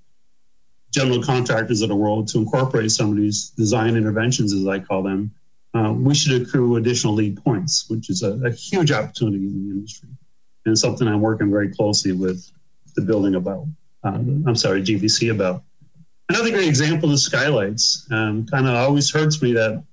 general 0.90 1.22
contractors 1.22 1.82
of 1.82 1.88
the 1.88 1.96
world 1.96 2.28
to 2.28 2.38
incorporate 2.38 2.90
some 2.90 3.10
of 3.10 3.16
these 3.16 3.50
design 3.50 3.96
interventions, 3.96 4.52
as 4.52 4.66
I 4.66 4.80
call 4.80 5.04
them, 5.04 5.32
uh, 5.72 5.92
we 5.92 6.16
should 6.16 6.42
accrue 6.42 6.76
additional 6.76 7.14
LEED 7.14 7.44
points, 7.44 7.88
which 7.88 8.10
is 8.10 8.24
a, 8.24 8.32
a 8.46 8.50
huge 8.50 8.90
opportunity 8.90 9.46
in 9.46 9.68
the 9.68 9.74
industry 9.74 10.08
and 10.66 10.78
something 10.78 11.06
I'm 11.06 11.20
working 11.20 11.50
very 11.50 11.70
closely 11.70 12.12
with 12.12 12.44
the 12.94 13.02
building 13.02 13.34
about. 13.34 13.66
Uh, 14.02 14.08
I'm 14.08 14.56
sorry, 14.56 14.82
GBC 14.82 15.30
about. 15.30 15.62
Another 16.28 16.50
great 16.50 16.68
example 16.68 17.10
is 17.12 17.24
skylights. 17.24 18.06
Um, 18.10 18.46
kind 18.46 18.66
of 18.66 18.74
always 18.76 19.10
hurts 19.10 19.42
me 19.42 19.54
that 19.54 19.84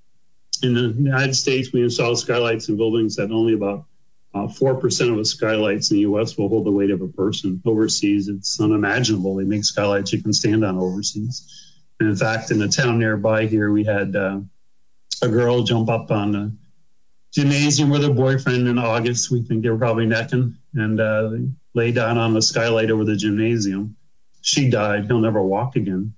in 0.62 0.74
the 0.74 0.90
United 0.90 1.36
States 1.36 1.72
we 1.72 1.84
install 1.84 2.16
skylights 2.16 2.70
in 2.70 2.78
buildings 2.78 3.16
that 3.16 3.32
only 3.32 3.54
about 3.54 3.86
uh, 4.34 4.48
four 4.48 4.78
uh, 4.78 4.80
percent 4.80 5.12
of 5.12 5.18
the 5.18 5.26
skylights 5.26 5.90
in 5.92 5.98
the 5.98 6.02
U.S. 6.02 6.38
will 6.38 6.50
hold 6.50 6.66
the 6.66 6.72
weight 6.72 6.92
of 6.92 7.02
a 7.02 7.08
person. 7.08 7.62
Overseas, 7.66 8.28
it's 8.28 8.60
unimaginable. 8.60 9.36
They 9.36 9.46
make 9.46 9.64
skylights 9.64 10.14
you 10.14 10.22
can 10.22 10.34
stand 10.34 10.64
on 10.64 10.78
overseas. 10.78 11.76
And 12.00 12.10
in 12.10 12.16
fact, 12.16 12.52
in 12.52 12.62
a 12.62 12.68
town 12.68 13.00
nearby 13.00 13.48
here, 13.48 13.72
we 13.72 13.84
had 13.84 14.16
uh, 14.16 14.42
a 15.22 15.28
girl 15.28 15.64
jump 15.64 15.90
up 15.90 16.12
on 16.12 16.32
the 16.32 16.52
gymnasium 17.34 17.89
with 17.89 18.03
her 18.03 18.13
boyfriend 18.13 18.67
in 18.67 18.77
August. 18.77 19.31
We 19.31 19.41
think 19.43 19.63
they 19.63 19.69
were 19.69 19.77
probably 19.77 20.05
necking 20.05 20.57
and 20.74 21.00
uh, 21.00 21.31
lay 21.74 21.91
down 21.91 22.17
on 22.17 22.34
the 22.34 22.41
skylight 22.41 22.91
over 22.91 23.03
the 23.03 23.15
gymnasium. 23.15 23.96
She 24.41 24.69
died. 24.69 25.05
He'll 25.05 25.19
never 25.19 25.41
walk 25.41 25.75
again. 25.75 26.13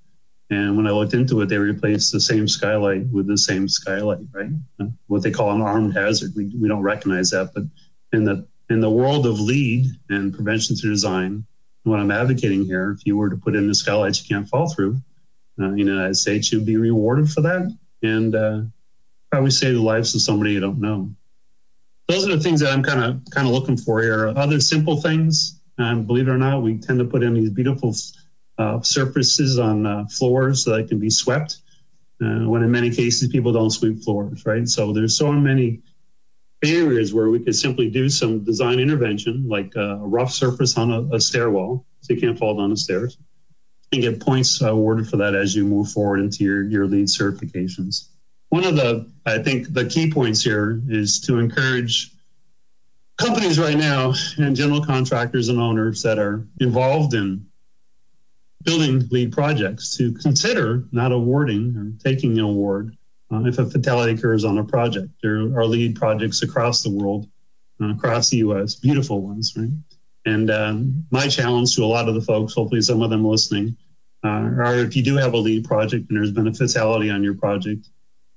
And 0.52 0.78
when 0.78 0.88
I 0.88 0.92
looked 0.92 1.14
into 1.14 1.42
it, 1.42 1.46
they 1.48 1.58
replaced 1.58 2.12
the 2.12 2.20
same 2.20 2.48
skylight 2.48 3.08
with 3.08 3.28
the 3.28 3.38
same 3.38 3.68
skylight, 3.68 4.26
right? 4.32 4.50
What 5.08 5.22
they 5.22 5.32
call 5.32 5.52
an 5.52 5.62
armed 5.62 5.94
hazard. 5.94 6.32
We, 6.36 6.52
we 6.60 6.68
don't 6.68 6.82
recognize 6.82 7.32
that, 7.32 7.52
but 7.54 7.64
in 8.12 8.24
the 8.24 8.48
in 8.70 8.82
the 8.82 8.90
world 8.90 9.26
of 9.26 9.40
LEED 9.40 9.88
and 10.10 10.34
prevention 10.34 10.76
through 10.76 10.92
design, 10.92 11.46
what 11.84 12.00
I'm 12.00 12.12
advocating 12.12 12.66
here, 12.66 12.92
if 12.92 13.06
you 13.06 13.18
were 13.18 13.30
to 13.30 13.36
put 13.36 13.56
in 13.56 13.68
the 13.68 13.74
skylights 13.74 14.22
you 14.22 14.36
can't 14.36 14.48
fall 14.48 14.70
through, 14.70 15.02
uh, 15.60 15.66
in 15.66 15.72
the 15.74 15.84
United 15.84 16.16
States, 16.16 16.52
you'd 16.52 16.66
be 16.66 16.78
rewarded 16.78 17.30
for 17.30 17.42
that. 17.42 17.76
And 18.04 18.36
uh, 18.36 18.62
probably 19.32 19.52
save 19.52 19.76
the 19.76 19.82
lives 19.82 20.16
of 20.16 20.22
somebody 20.22 20.54
you 20.54 20.60
don't 20.60 20.80
know. 20.80 21.12
Those 22.08 22.28
are 22.28 22.36
the 22.36 22.42
things 22.42 22.62
that 22.62 22.74
I'm 22.74 22.84
kind 22.84 23.04
of 23.04 23.22
kind 23.32 23.48
of 23.48 23.54
looking 23.54 23.78
for 23.78 24.02
here. 24.02 24.28
Other 24.28 24.60
simple 24.60 25.00
things, 25.02 25.60
um, 25.78 26.06
believe 26.06 26.28
it 26.28 26.32
or 26.32 26.38
not, 26.38 26.64
we 26.64 26.80
tend 26.80 27.00
to 27.00 27.06
put 27.06 27.24
in 27.24 27.36
these 27.36 27.52
beautiful 27.52 27.96
uh, 28.58 28.82
surfaces 28.82 29.60
on 29.60 29.86
uh, 29.86 30.06
floors 30.08 30.66
that 30.66 30.88
can 30.90 31.00
be 31.00 31.10
swept. 31.10 31.58
Uh, 32.22 32.50
when 32.50 32.64
in 32.64 32.72
many 32.72 32.90
cases 32.90 33.30
people 33.30 33.54
don't 33.54 33.70
sweep 33.70 34.04
floors, 34.04 34.46
right? 34.46 34.68
So 34.68 34.92
there's 34.92 35.18
so 35.18 35.32
many 35.32 35.84
areas 36.62 37.14
where 37.14 37.30
we 37.30 37.40
could 37.40 37.56
simply 37.56 37.90
do 37.90 38.10
some 38.10 38.44
design 38.44 38.80
intervention, 38.80 39.48
like 39.48 39.76
a 39.76 39.96
rough 39.96 40.34
surface 40.34 40.78
on 40.78 40.92
a, 40.92 41.16
a 41.16 41.22
stairwell, 41.22 41.86
so 42.02 42.14
you 42.14 42.20
can't 42.20 42.38
fall 42.38 42.58
down 42.58 42.72
the 42.72 42.78
stairs, 42.78 43.18
and 43.94 44.02
get 44.02 44.20
points 44.20 44.62
awarded 44.62 45.08
for 45.08 45.18
that 45.18 45.36
as 45.36 45.56
you 45.56 45.66
move 45.66 45.92
forward 45.92 46.20
into 46.20 46.44
your, 46.44 46.64
your 46.64 46.88
LEED 46.88 47.08
certifications. 47.08 48.10
One 48.50 48.64
of 48.64 48.76
the, 48.76 49.12
I 49.26 49.40
think, 49.40 49.72
the 49.72 49.86
key 49.86 50.12
points 50.12 50.44
here 50.44 50.82
is 50.90 51.22
to 51.22 51.38
encourage 51.38 52.12
companies 53.18 53.60
right 53.60 53.78
now 53.78 54.14
and 54.38 54.56
general 54.56 54.84
contractors 54.84 55.50
and 55.50 55.60
owners 55.60 56.04
that 56.04 56.18
are 56.18 56.48
involved 56.60 57.14
in 57.14 57.46
building 58.64 59.08
LEED 59.12 59.32
projects 59.32 59.98
to 59.98 60.14
consider 60.14 60.86
not 60.92 61.12
awarding 61.12 61.76
or 61.76 62.04
taking 62.04 62.38
an 62.40 62.46
award 62.46 62.98
uh, 63.32 63.44
if 63.46 63.60
a 63.60 63.70
fatality 63.70 64.14
occurs 64.14 64.44
on 64.44 64.58
a 64.58 64.64
project. 64.64 65.10
There 65.22 65.38
are 65.38 65.66
LEED 65.66 65.96
projects 65.96 66.42
across 66.42 66.82
the 66.82 66.90
world, 66.90 67.28
uh, 67.82 67.92
across 67.92 68.30
the 68.30 68.38
U.S., 68.38 68.76
beautiful 68.76 69.22
ones, 69.22 69.54
right? 69.56 69.70
And 70.26 70.50
um, 70.52 71.06
my 71.12 71.28
challenge 71.28 71.76
to 71.76 71.84
a 71.84 71.86
lot 71.86 72.10
of 72.10 72.16
the 72.16 72.22
folks, 72.22 72.54
hopefully 72.54 72.82
some 72.82 73.02
of 73.02 73.10
them 73.10 73.24
listening, 73.24 73.78
uh, 74.24 74.28
are 74.28 74.76
if 74.76 74.96
you 74.96 75.04
do 75.04 75.16
have 75.16 75.34
a 75.34 75.38
LEED 75.38 75.66
project 75.66 76.10
and 76.10 76.18
there's 76.18 76.32
been 76.32 76.48
a 76.48 76.54
fatality 76.54 77.10
on 77.10 77.24
your 77.24 77.36
project, 77.36 77.88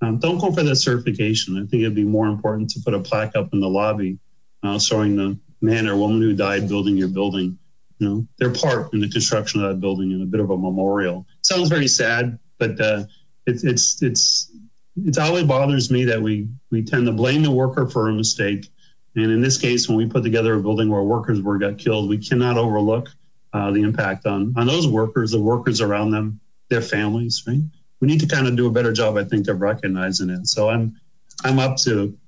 um, 0.03 0.19
don't 0.19 0.39
go 0.39 0.51
for 0.51 0.63
that 0.65 0.77
certification. 0.77 1.57
I 1.57 1.61
think 1.61 1.83
it'd 1.83 1.95
be 1.95 2.05
more 2.05 2.27
important 2.27 2.71
to 2.71 2.81
put 2.81 2.93
a 2.93 3.01
plaque 3.01 3.37
up 3.37 3.53
in 3.53 3.61
the 3.61 3.69
lobby 3.69 4.19
uh, 4.63 4.79
showing 4.79 5.17
the 5.17 5.39
man 5.61 5.87
or 5.89 5.97
woman 5.97 6.21
who 6.21 6.35
died 6.35 6.69
building 6.69 6.97
your 6.97 7.09
building, 7.09 7.59
you 7.99 8.09
know, 8.09 8.27
their 8.39 8.51
part 8.51 8.93
in 8.93 9.01
the 9.01 9.09
construction 9.09 9.63
of 9.63 9.71
that 9.71 9.81
building 9.81 10.13
and 10.13 10.23
a 10.23 10.27
bit 10.27 10.41
of 10.41 10.51
a 10.51 10.57
memorial. 10.57 11.27
Sounds 11.43 11.69
very 11.69 11.87
sad, 11.87 12.41
but 12.59 12.81
uh, 12.81 13.05
it, 13.47 13.63
it's 13.63 14.03
it's 14.03 14.51
it 14.97 15.17
always 15.19 15.45
bothers 15.45 15.91
me 15.91 16.07
that 16.07 16.21
we 16.21 16.49
we 16.71 16.83
tend 16.83 17.07
to 17.07 17.13
blame 17.13 17.43
the 17.43 17.51
worker 17.51 17.87
for 17.87 18.09
a 18.09 18.13
mistake. 18.13 18.69
And 19.15 19.31
in 19.31 19.41
this 19.41 19.59
case, 19.59 19.89
when 19.89 19.99
we 19.99 20.07
put 20.07 20.25
together 20.25 20.55
a 20.55 20.61
building 20.61 20.89
where 20.89 21.03
workers 21.03 21.41
were 21.41 21.59
got 21.59 21.79
killed, 21.79 22.09
we 22.09 22.19
cannot 22.19 22.59
overlook 22.59 23.09
uh, 23.53 23.71
the 23.71 23.83
impact 23.83 24.27
on 24.27 24.55
on 24.57 24.67
those 24.67 24.89
workers, 24.89 25.31
the 25.31 25.41
workers 25.41 25.81
around 25.81 26.11
them, 26.11 26.41
their 26.71 26.83
families. 26.83 27.45
Right? 27.47 27.63
We 28.03 28.09
need 28.09 28.21
to 28.21 28.27
kind 28.27 28.49
of 28.49 28.57
do 28.57 28.67
a 28.67 28.71
better 28.71 28.93
job, 28.93 29.17
I 29.17 29.23
think, 29.23 29.47
of 29.47 29.61
recognizing 29.61 30.29
it. 30.29 30.49
So 30.49 30.69
I'm 30.69 31.01
I'm 31.45 31.61
up 31.61 31.77
to 31.79 32.19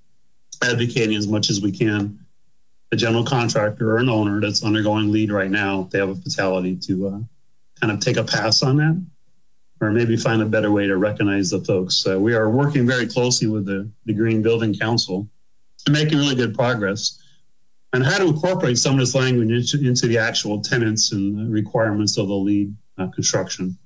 advocating 0.62 1.16
as 1.16 1.26
much 1.26 1.50
as 1.50 1.60
we 1.60 1.72
can. 1.72 2.20
A 2.92 2.96
general 2.96 3.24
contractor 3.24 3.90
or 3.90 3.98
an 3.98 4.08
owner 4.08 4.40
that's 4.40 4.62
undergoing 4.62 5.10
LEED 5.10 5.32
right 5.32 5.50
now, 5.50 5.88
they 5.90 5.98
have 5.98 6.10
a 6.10 6.14
fatality 6.14 6.76
to 6.86 7.08
uh, 7.08 7.18
kind 7.80 7.92
of 7.92 7.98
take 7.98 8.18
a 8.18 8.22
pass 8.22 8.62
on 8.62 8.76
that 8.76 9.04
or 9.80 9.90
maybe 9.90 10.16
find 10.16 10.40
a 10.42 10.46
better 10.46 10.70
way 10.70 10.86
to 10.86 10.96
recognize 10.96 11.50
the 11.50 11.58
folks. 11.58 12.06
Uh, 12.06 12.20
we 12.20 12.34
are 12.34 12.48
working 12.48 12.86
very 12.86 13.08
closely 13.08 13.48
with 13.48 13.66
the, 13.66 13.90
the 14.04 14.14
Green 14.14 14.42
Building 14.42 14.78
Council 14.78 15.28
and 15.86 15.92
making 15.92 16.18
really 16.18 16.36
good 16.36 16.54
progress 16.54 17.20
on 17.92 18.02
how 18.02 18.18
to 18.18 18.26
incorporate 18.26 18.78
some 18.78 18.94
of 18.94 19.00
this 19.00 19.16
language 19.16 19.50
into, 19.50 19.88
into 19.88 20.06
the 20.06 20.18
actual 20.18 20.60
tenants 20.60 21.10
and 21.10 21.52
requirements 21.52 22.16
of 22.16 22.28
the 22.28 22.34
LEED 22.34 22.76
uh, 22.96 23.08
construction. 23.08 23.76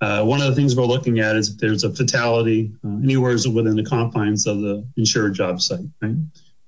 Uh, 0.00 0.22
one 0.24 0.42
of 0.42 0.48
the 0.48 0.54
things 0.54 0.76
we're 0.76 0.84
looking 0.84 1.20
at 1.20 1.36
is 1.36 1.50
if 1.50 1.58
there's 1.58 1.84
a 1.84 1.92
fatality 1.92 2.72
uh, 2.84 2.96
anywhere 3.02 3.36
within 3.52 3.76
the 3.76 3.84
confines 3.84 4.46
of 4.46 4.60
the 4.60 4.86
insured 4.96 5.34
job 5.34 5.60
site, 5.60 5.86
right? 6.02 6.16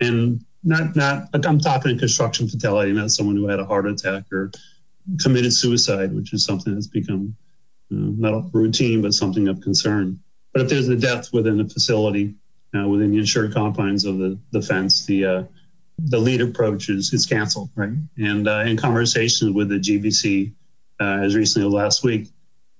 And 0.00 0.44
not 0.64 0.96
not 0.96 1.28
I'm 1.32 1.58
talking 1.58 1.96
a 1.96 1.98
construction 1.98 2.48
fatality, 2.48 2.92
not 2.92 3.10
someone 3.10 3.36
who 3.36 3.46
had 3.46 3.60
a 3.60 3.64
heart 3.64 3.86
attack 3.86 4.24
or 4.32 4.50
committed 5.20 5.52
suicide, 5.52 6.14
which 6.14 6.32
is 6.32 6.44
something 6.44 6.74
that's 6.74 6.86
become 6.86 7.36
not 7.90 8.34
a 8.34 8.50
routine, 8.52 9.02
but 9.02 9.14
something 9.14 9.48
of 9.48 9.60
concern. 9.60 10.20
But 10.52 10.62
if 10.62 10.68
there's 10.68 10.88
a 10.88 10.96
death 10.96 11.32
within 11.32 11.58
the 11.58 11.68
facility, 11.68 12.34
uh, 12.74 12.86
within 12.86 13.12
the 13.12 13.18
insured 13.18 13.54
confines 13.54 14.04
of 14.04 14.18
the, 14.18 14.38
the 14.50 14.62
fence, 14.62 15.06
the 15.06 15.24
uh, 15.24 15.42
the 15.98 16.18
LEED 16.18 16.42
approach 16.42 16.88
is, 16.90 17.12
is 17.12 17.26
canceled, 17.26 17.70
right? 17.74 17.92
And 18.16 18.46
uh, 18.46 18.64
in 18.66 18.76
conversations 18.76 19.52
with 19.52 19.68
the 19.68 19.76
GBC 19.76 20.52
uh, 21.00 21.24
as 21.24 21.34
recently 21.34 21.66
as 21.66 21.74
last 21.74 22.04
week, 22.04 22.28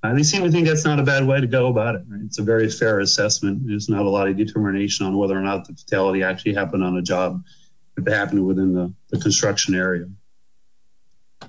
uh, 0.03 0.15
they 0.15 0.23
seem 0.23 0.45
to 0.45 0.51
think 0.51 0.67
that's 0.67 0.85
not 0.85 1.01
a 1.01 1.03
bad 1.03 1.27
way 1.27 1.41
to 1.41 1.47
go 1.47 1.67
about 1.67 1.97
it. 1.97 2.03
Right? 2.09 2.21
It's 2.25 2.39
a 2.39 2.43
very 2.43 2.71
fair 2.71 3.01
assessment. 3.01 3.67
There's 3.67 3.89
not 3.89 4.07
a 4.07 4.09
lot 4.09 4.29
of 4.29 4.37
determination 4.37 5.07
on 5.07 5.17
whether 5.17 5.37
or 5.37 5.43
not 5.43 5.67
the 5.67 5.75
fatality 5.75 6.23
actually 6.23 6.55
happened 6.55 6.85
on 6.85 6.97
a 6.97 7.03
job, 7.03 7.43
if 7.97 8.07
it 8.07 8.13
happened 8.13 8.47
within 8.47 8.73
the, 8.73 8.93
the 9.11 9.19
construction 9.19 9.75
area. 9.75 10.07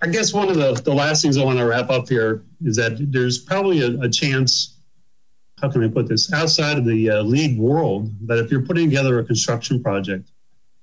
I 0.01 0.07
guess 0.07 0.33
one 0.33 0.49
of 0.49 0.55
the, 0.55 0.73
the 0.73 0.93
last 0.93 1.21
things 1.21 1.37
I 1.37 1.43
want 1.43 1.59
to 1.59 1.65
wrap 1.65 1.89
up 1.89 2.09
here 2.09 2.43
is 2.63 2.77
that 2.77 2.97
there's 3.11 3.37
probably 3.37 3.81
a, 3.81 4.01
a 4.01 4.09
chance, 4.09 4.77
how 5.61 5.69
can 5.69 5.83
I 5.83 5.87
put 5.87 6.07
this, 6.07 6.31
outside 6.31 6.77
of 6.77 6.85
the 6.85 7.09
uh, 7.09 7.21
LEED 7.23 7.59
world, 7.59 8.11
that 8.27 8.39
if 8.39 8.49
you're 8.49 8.61
putting 8.61 8.89
together 8.89 9.19
a 9.19 9.23
construction 9.23 9.83
project 9.83 10.29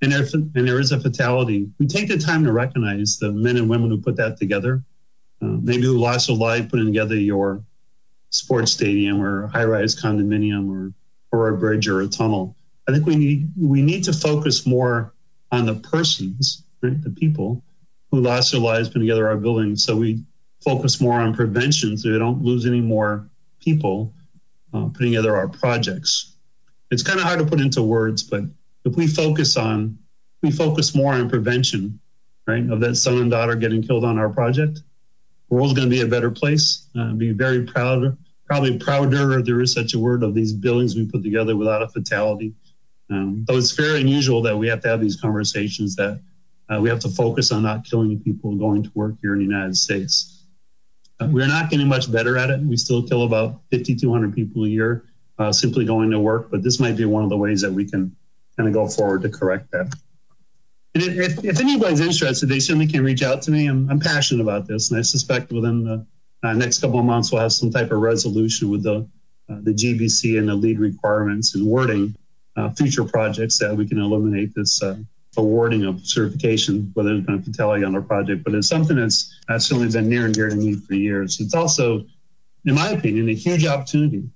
and, 0.02 0.12
if, 0.12 0.34
and 0.34 0.52
there 0.54 0.78
is 0.78 0.92
a 0.92 1.00
fatality, 1.00 1.68
we 1.78 1.86
take 1.86 2.08
the 2.08 2.18
time 2.18 2.44
to 2.44 2.52
recognize 2.52 3.18
the 3.18 3.32
men 3.32 3.56
and 3.56 3.68
women 3.68 3.90
who 3.90 4.00
put 4.00 4.16
that 4.16 4.36
together, 4.36 4.82
uh, 5.42 5.46
maybe 5.46 5.82
who 5.82 5.98
lost 5.98 6.28
their 6.28 6.36
life 6.36 6.68
putting 6.70 6.86
together 6.86 7.16
your 7.16 7.62
sports 8.30 8.72
stadium 8.72 9.22
or 9.22 9.46
high-rise 9.48 10.00
condominium 10.00 10.70
or, 10.70 10.92
or 11.32 11.48
a 11.48 11.56
bridge 11.56 11.88
or 11.88 12.00
a 12.00 12.08
tunnel. 12.08 12.56
I 12.88 12.92
think 12.92 13.06
we 13.06 13.16
need 13.16 13.52
we 13.60 13.82
need 13.82 14.04
to 14.04 14.12
focus 14.12 14.66
more 14.66 15.12
on 15.50 15.66
the 15.66 15.74
persons, 15.74 16.64
right, 16.82 17.00
the 17.02 17.10
people, 17.10 17.62
who 18.10 18.20
lost 18.20 18.52
their 18.52 18.60
lives 18.60 18.88
putting 18.88 19.02
together 19.02 19.28
our 19.28 19.36
buildings. 19.36 19.84
So 19.84 19.96
we 19.96 20.22
focus 20.64 21.00
more 21.00 21.20
on 21.20 21.34
prevention 21.34 21.96
so 21.96 22.10
we 22.10 22.18
don't 22.18 22.42
lose 22.42 22.66
any 22.66 22.80
more 22.80 23.28
people 23.60 24.12
uh, 24.72 24.88
putting 24.88 25.12
together 25.12 25.36
our 25.36 25.48
projects. 25.48 26.36
It's 26.90 27.02
kind 27.02 27.18
of 27.18 27.24
hard 27.24 27.40
to 27.40 27.46
put 27.46 27.60
into 27.60 27.82
words, 27.82 28.22
but 28.22 28.44
if 28.84 28.96
we 28.96 29.06
focus 29.06 29.56
on, 29.56 29.98
we 30.42 30.50
focus 30.50 30.94
more 30.94 31.12
on 31.14 31.28
prevention, 31.28 31.98
right, 32.46 32.68
of 32.70 32.80
that 32.80 32.94
son 32.94 33.18
and 33.18 33.30
daughter 33.30 33.56
getting 33.56 33.82
killed 33.82 34.04
on 34.04 34.18
our 34.18 34.28
project, 34.28 34.78
the 34.78 34.84
world's 35.48 35.74
going 35.74 35.88
to 35.88 35.94
be 35.94 36.02
a 36.02 36.06
better 36.06 36.30
place. 36.30 36.88
Uh, 36.98 37.12
be 37.12 37.32
very 37.32 37.64
proud, 37.64 38.16
probably 38.46 38.78
prouder, 38.78 39.38
if 39.38 39.46
there 39.46 39.60
is 39.60 39.72
such 39.72 39.94
a 39.94 39.98
word, 39.98 40.22
of 40.22 40.34
these 40.34 40.52
buildings 40.52 40.94
we 40.94 41.06
put 41.06 41.22
together 41.22 41.56
without 41.56 41.82
a 41.82 41.88
fatality. 41.88 42.54
Um, 43.10 43.44
though 43.46 43.56
it's 43.56 43.72
very 43.72 44.00
unusual 44.00 44.42
that 44.42 44.56
we 44.56 44.68
have 44.68 44.80
to 44.82 44.88
have 44.88 45.00
these 45.00 45.20
conversations 45.20 45.96
that 45.96 46.20
uh, 46.68 46.80
we 46.80 46.88
have 46.88 47.00
to 47.00 47.08
focus 47.08 47.52
on 47.52 47.62
not 47.62 47.84
killing 47.84 48.18
people 48.20 48.56
going 48.56 48.82
to 48.82 48.90
work 48.94 49.14
here 49.22 49.32
in 49.32 49.38
the 49.38 49.44
United 49.44 49.76
States. 49.76 50.44
Uh, 51.20 51.28
we're 51.30 51.46
not 51.46 51.70
getting 51.70 51.86
much 51.86 52.10
better 52.10 52.36
at 52.36 52.50
it. 52.50 52.60
We 52.60 52.76
still 52.76 53.06
kill 53.06 53.22
about 53.22 53.60
5,200 53.70 54.34
people 54.34 54.64
a 54.64 54.68
year 54.68 55.04
uh, 55.38 55.52
simply 55.52 55.84
going 55.84 56.10
to 56.10 56.18
work, 56.18 56.50
but 56.50 56.62
this 56.62 56.80
might 56.80 56.96
be 56.96 57.04
one 57.04 57.22
of 57.22 57.30
the 57.30 57.36
ways 57.36 57.60
that 57.60 57.72
we 57.72 57.88
can 57.88 58.16
kind 58.56 58.68
of 58.68 58.74
go 58.74 58.88
forward 58.88 59.22
to 59.22 59.28
correct 59.28 59.70
that. 59.72 59.94
And 61.02 61.20
if, 61.20 61.44
if 61.44 61.60
anybody's 61.60 62.00
interested, 62.00 62.48
they 62.48 62.60
certainly 62.60 62.86
can 62.86 63.04
reach 63.04 63.22
out 63.22 63.42
to 63.42 63.50
me. 63.50 63.66
I'm, 63.66 63.90
I'm 63.90 64.00
passionate 64.00 64.42
about 64.42 64.66
this, 64.66 64.90
and 64.90 64.98
I 64.98 65.02
suspect 65.02 65.52
within 65.52 65.84
the 65.84 66.06
uh, 66.42 66.52
next 66.52 66.80
couple 66.80 66.98
of 66.98 67.04
months 67.04 67.32
we'll 67.32 67.42
have 67.42 67.52
some 67.52 67.70
type 67.70 67.90
of 67.90 68.00
resolution 68.00 68.70
with 68.70 68.82
the 68.82 69.08
uh, 69.48 69.58
the 69.62 69.72
GBC 69.72 70.38
and 70.38 70.48
the 70.48 70.54
LEED 70.54 70.80
requirements 70.80 71.54
and 71.54 71.66
wording 71.66 72.16
uh, 72.56 72.70
future 72.70 73.04
projects 73.04 73.58
that 73.58 73.76
we 73.76 73.86
can 73.86 74.00
eliminate 74.00 74.54
this 74.54 74.82
awarding 75.36 75.84
of 75.84 76.06
certification, 76.06 76.90
whether 76.94 77.14
it's 77.14 77.26
been 77.26 77.36
a 77.36 77.42
fatality 77.42 77.84
on 77.84 77.94
our 77.94 78.02
project, 78.02 78.44
but 78.44 78.54
it's 78.54 78.68
something 78.68 78.96
that's, 78.96 79.38
that's 79.48 79.66
certainly 79.66 79.90
been 79.90 80.08
near 80.08 80.24
and 80.24 80.34
dear 80.34 80.48
to 80.48 80.56
me 80.56 80.74
for 80.74 80.94
years. 80.94 81.40
It's 81.40 81.54
also, 81.54 82.06
in 82.64 82.74
my 82.74 82.90
opinion, 82.90 83.28
a 83.28 83.34
huge 83.34 83.66
opportunity. 83.66 84.28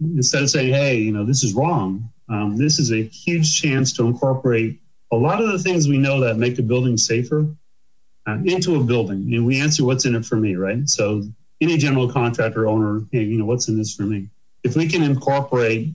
Instead 0.00 0.42
of 0.42 0.50
saying, 0.50 0.72
hey, 0.72 0.96
you 0.96 1.12
know, 1.12 1.24
this 1.24 1.44
is 1.44 1.52
wrong, 1.52 2.10
um, 2.28 2.56
this 2.56 2.78
is 2.78 2.92
a 2.92 3.02
huge 3.02 3.60
chance 3.60 3.94
to 3.94 4.06
incorporate 4.06 4.80
a 5.12 5.16
lot 5.16 5.42
of 5.42 5.48
the 5.48 5.58
things 5.58 5.88
we 5.88 5.98
know 5.98 6.20
that 6.20 6.36
make 6.36 6.58
a 6.58 6.62
building 6.62 6.96
safer 6.96 7.54
uh, 8.26 8.38
into 8.44 8.76
a 8.76 8.84
building. 8.84 9.34
And 9.34 9.46
we 9.46 9.60
answer 9.60 9.84
what's 9.84 10.04
in 10.04 10.14
it 10.14 10.24
for 10.24 10.36
me, 10.36 10.56
right? 10.56 10.88
So 10.88 11.24
any 11.60 11.76
general 11.76 12.10
contractor 12.10 12.66
owner, 12.68 13.02
hey, 13.12 13.22
you 13.22 13.38
know, 13.38 13.44
what's 13.44 13.68
in 13.68 13.76
this 13.76 13.94
for 13.94 14.02
me? 14.02 14.28
If 14.62 14.76
we 14.76 14.88
can 14.88 15.02
incorporate 15.02 15.94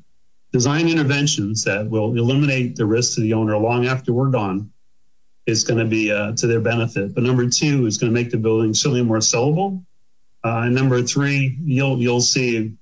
design 0.52 0.88
interventions 0.88 1.64
that 1.64 1.90
will 1.90 2.18
eliminate 2.18 2.76
the 2.76 2.86
risk 2.86 3.16
to 3.16 3.22
the 3.22 3.34
owner 3.34 3.58
long 3.58 3.88
after 3.88 4.14
we're 4.14 4.30
gone 4.30 4.72
it's 5.46 5.64
going 5.64 5.80
to 5.80 5.86
be 5.86 6.12
uh, 6.12 6.34
to 6.34 6.48
their 6.48 6.60
benefit. 6.60 7.14
But 7.14 7.24
number 7.24 7.48
two 7.50 7.86
is 7.86 7.98
going 7.98 8.12
to 8.12 8.20
make 8.20 8.32
the 8.32 8.38
building 8.38 8.74
certainly 8.74 9.04
more 9.04 9.18
sellable. 9.18 9.84
Uh, 10.44 10.64
and 10.66 10.76
number 10.76 11.02
three, 11.04 11.58
you'll 11.64 12.00
you'll 12.00 12.22
see 12.22 12.74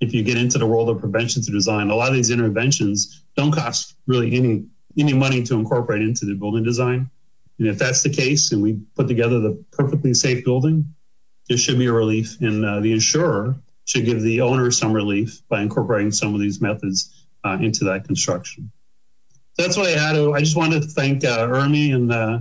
if 0.00 0.12
you 0.12 0.22
get 0.22 0.36
into 0.36 0.58
the 0.58 0.66
world 0.66 0.88
of 0.88 1.00
prevention 1.00 1.42
through 1.42 1.54
design, 1.54 1.88
a 1.88 1.94
lot 1.94 2.08
of 2.08 2.14
these 2.14 2.30
interventions 2.30 3.22
don't 3.36 3.52
cost 3.52 3.96
really 4.06 4.36
any 4.36 4.66
any 4.98 5.12
money 5.12 5.42
to 5.44 5.54
incorporate 5.54 6.02
into 6.02 6.26
the 6.26 6.34
building 6.34 6.64
design. 6.64 7.10
And 7.58 7.68
if 7.68 7.78
that's 7.78 8.02
the 8.02 8.10
case, 8.10 8.52
and 8.52 8.62
we 8.62 8.80
put 8.94 9.08
together 9.08 9.40
the 9.40 9.64
perfectly 9.72 10.14
safe 10.14 10.44
building, 10.44 10.94
there 11.48 11.56
should 11.56 11.78
be 11.78 11.86
a 11.86 11.92
relief, 11.92 12.40
and 12.40 12.64
uh, 12.64 12.80
the 12.80 12.92
insurer 12.92 13.56
should 13.84 14.04
give 14.04 14.20
the 14.20 14.40
owner 14.40 14.70
some 14.70 14.92
relief 14.92 15.42
by 15.48 15.62
incorporating 15.62 16.10
some 16.10 16.34
of 16.34 16.40
these 16.40 16.60
methods 16.60 17.26
uh, 17.44 17.56
into 17.60 17.84
that 17.84 18.04
construction. 18.04 18.70
That's 19.56 19.76
what 19.76 19.86
I 19.86 19.98
had. 19.98 20.14
To, 20.14 20.34
I 20.34 20.40
just 20.40 20.56
wanted 20.56 20.82
to 20.82 20.88
thank 20.88 21.24
uh, 21.24 21.46
IRMI 21.46 21.94
and 21.94 22.12
uh, 22.12 22.38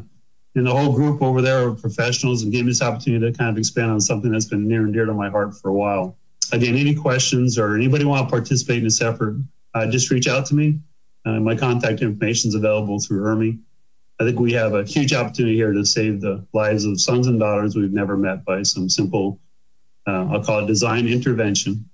and 0.55 0.65
the 0.65 0.71
whole 0.71 0.93
group 0.93 1.21
over 1.21 1.41
there 1.41 1.67
of 1.67 1.81
professionals 1.81 2.43
and 2.43 2.51
gave 2.51 2.63
me 2.63 2.71
this 2.71 2.81
opportunity 2.81 3.29
to 3.29 3.37
kind 3.37 3.49
of 3.49 3.57
expand 3.57 3.91
on 3.91 3.99
something 3.99 4.31
that's 4.31 4.45
been 4.45 4.67
near 4.67 4.81
and 4.81 4.93
dear 4.93 5.05
to 5.05 5.13
my 5.13 5.29
heart 5.29 5.55
for 5.57 5.69
a 5.69 5.73
while. 5.73 6.17
Again, 6.51 6.75
any 6.75 6.95
questions 6.95 7.57
or 7.57 7.75
anybody 7.75 8.05
want 8.05 8.27
to 8.27 8.31
participate 8.31 8.77
in 8.77 8.85
this 8.85 9.01
effort, 9.01 9.35
uh, 9.73 9.87
just 9.87 10.11
reach 10.11 10.27
out 10.27 10.45
to 10.47 10.55
me. 10.55 10.79
Uh, 11.25 11.39
my 11.39 11.55
contact 11.55 12.01
information 12.01 12.49
is 12.49 12.55
available 12.55 12.99
through 12.99 13.23
IRMI. 13.23 13.59
I 14.19 14.23
think 14.23 14.39
we 14.39 14.53
have 14.53 14.73
a 14.73 14.83
huge 14.83 15.13
opportunity 15.13 15.55
here 15.55 15.73
to 15.73 15.85
save 15.85 16.21
the 16.21 16.45
lives 16.53 16.85
of 16.85 17.01
sons 17.01 17.27
and 17.27 17.39
daughters 17.39 17.75
we've 17.75 17.91
never 17.91 18.15
met 18.15 18.45
by 18.45 18.63
some 18.63 18.87
simple, 18.87 19.39
uh, 20.07 20.27
I'll 20.31 20.43
call 20.43 20.63
it 20.63 20.67
design 20.67 21.07
intervention, 21.07 21.89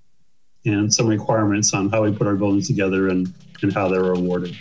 and 0.65 0.93
some 0.93 1.07
requirements 1.07 1.73
on 1.73 1.89
how 1.89 2.03
we 2.03 2.11
put 2.11 2.27
our 2.27 2.35
buildings 2.35 2.67
together 2.67 3.07
and, 3.07 3.33
and 3.63 3.73
how 3.73 3.88
they're 3.88 4.11
awarded. 4.11 4.55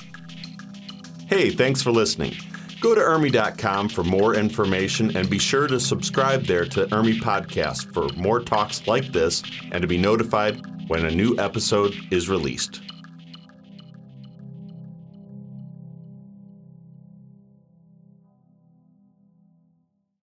Hey, 1.26 1.50
thanks 1.50 1.82
for 1.82 1.90
listening. 1.90 2.34
Go 2.80 2.94
to 2.94 3.00
IRMI.com 3.00 3.90
for 3.90 4.02
more 4.02 4.34
information 4.34 5.14
and 5.14 5.28
be 5.28 5.38
sure 5.38 5.66
to 5.66 5.78
subscribe 5.78 6.44
there 6.44 6.64
to 6.64 6.86
IRMI 6.86 7.20
Podcast 7.20 7.92
for 7.92 8.08
more 8.18 8.40
talks 8.40 8.86
like 8.86 9.12
this 9.12 9.42
and 9.70 9.82
to 9.82 9.86
be 9.86 9.98
notified 9.98 10.62
when 10.88 11.04
a 11.04 11.10
new 11.10 11.38
episode 11.38 11.94
is 12.10 12.30
released. 12.30 12.80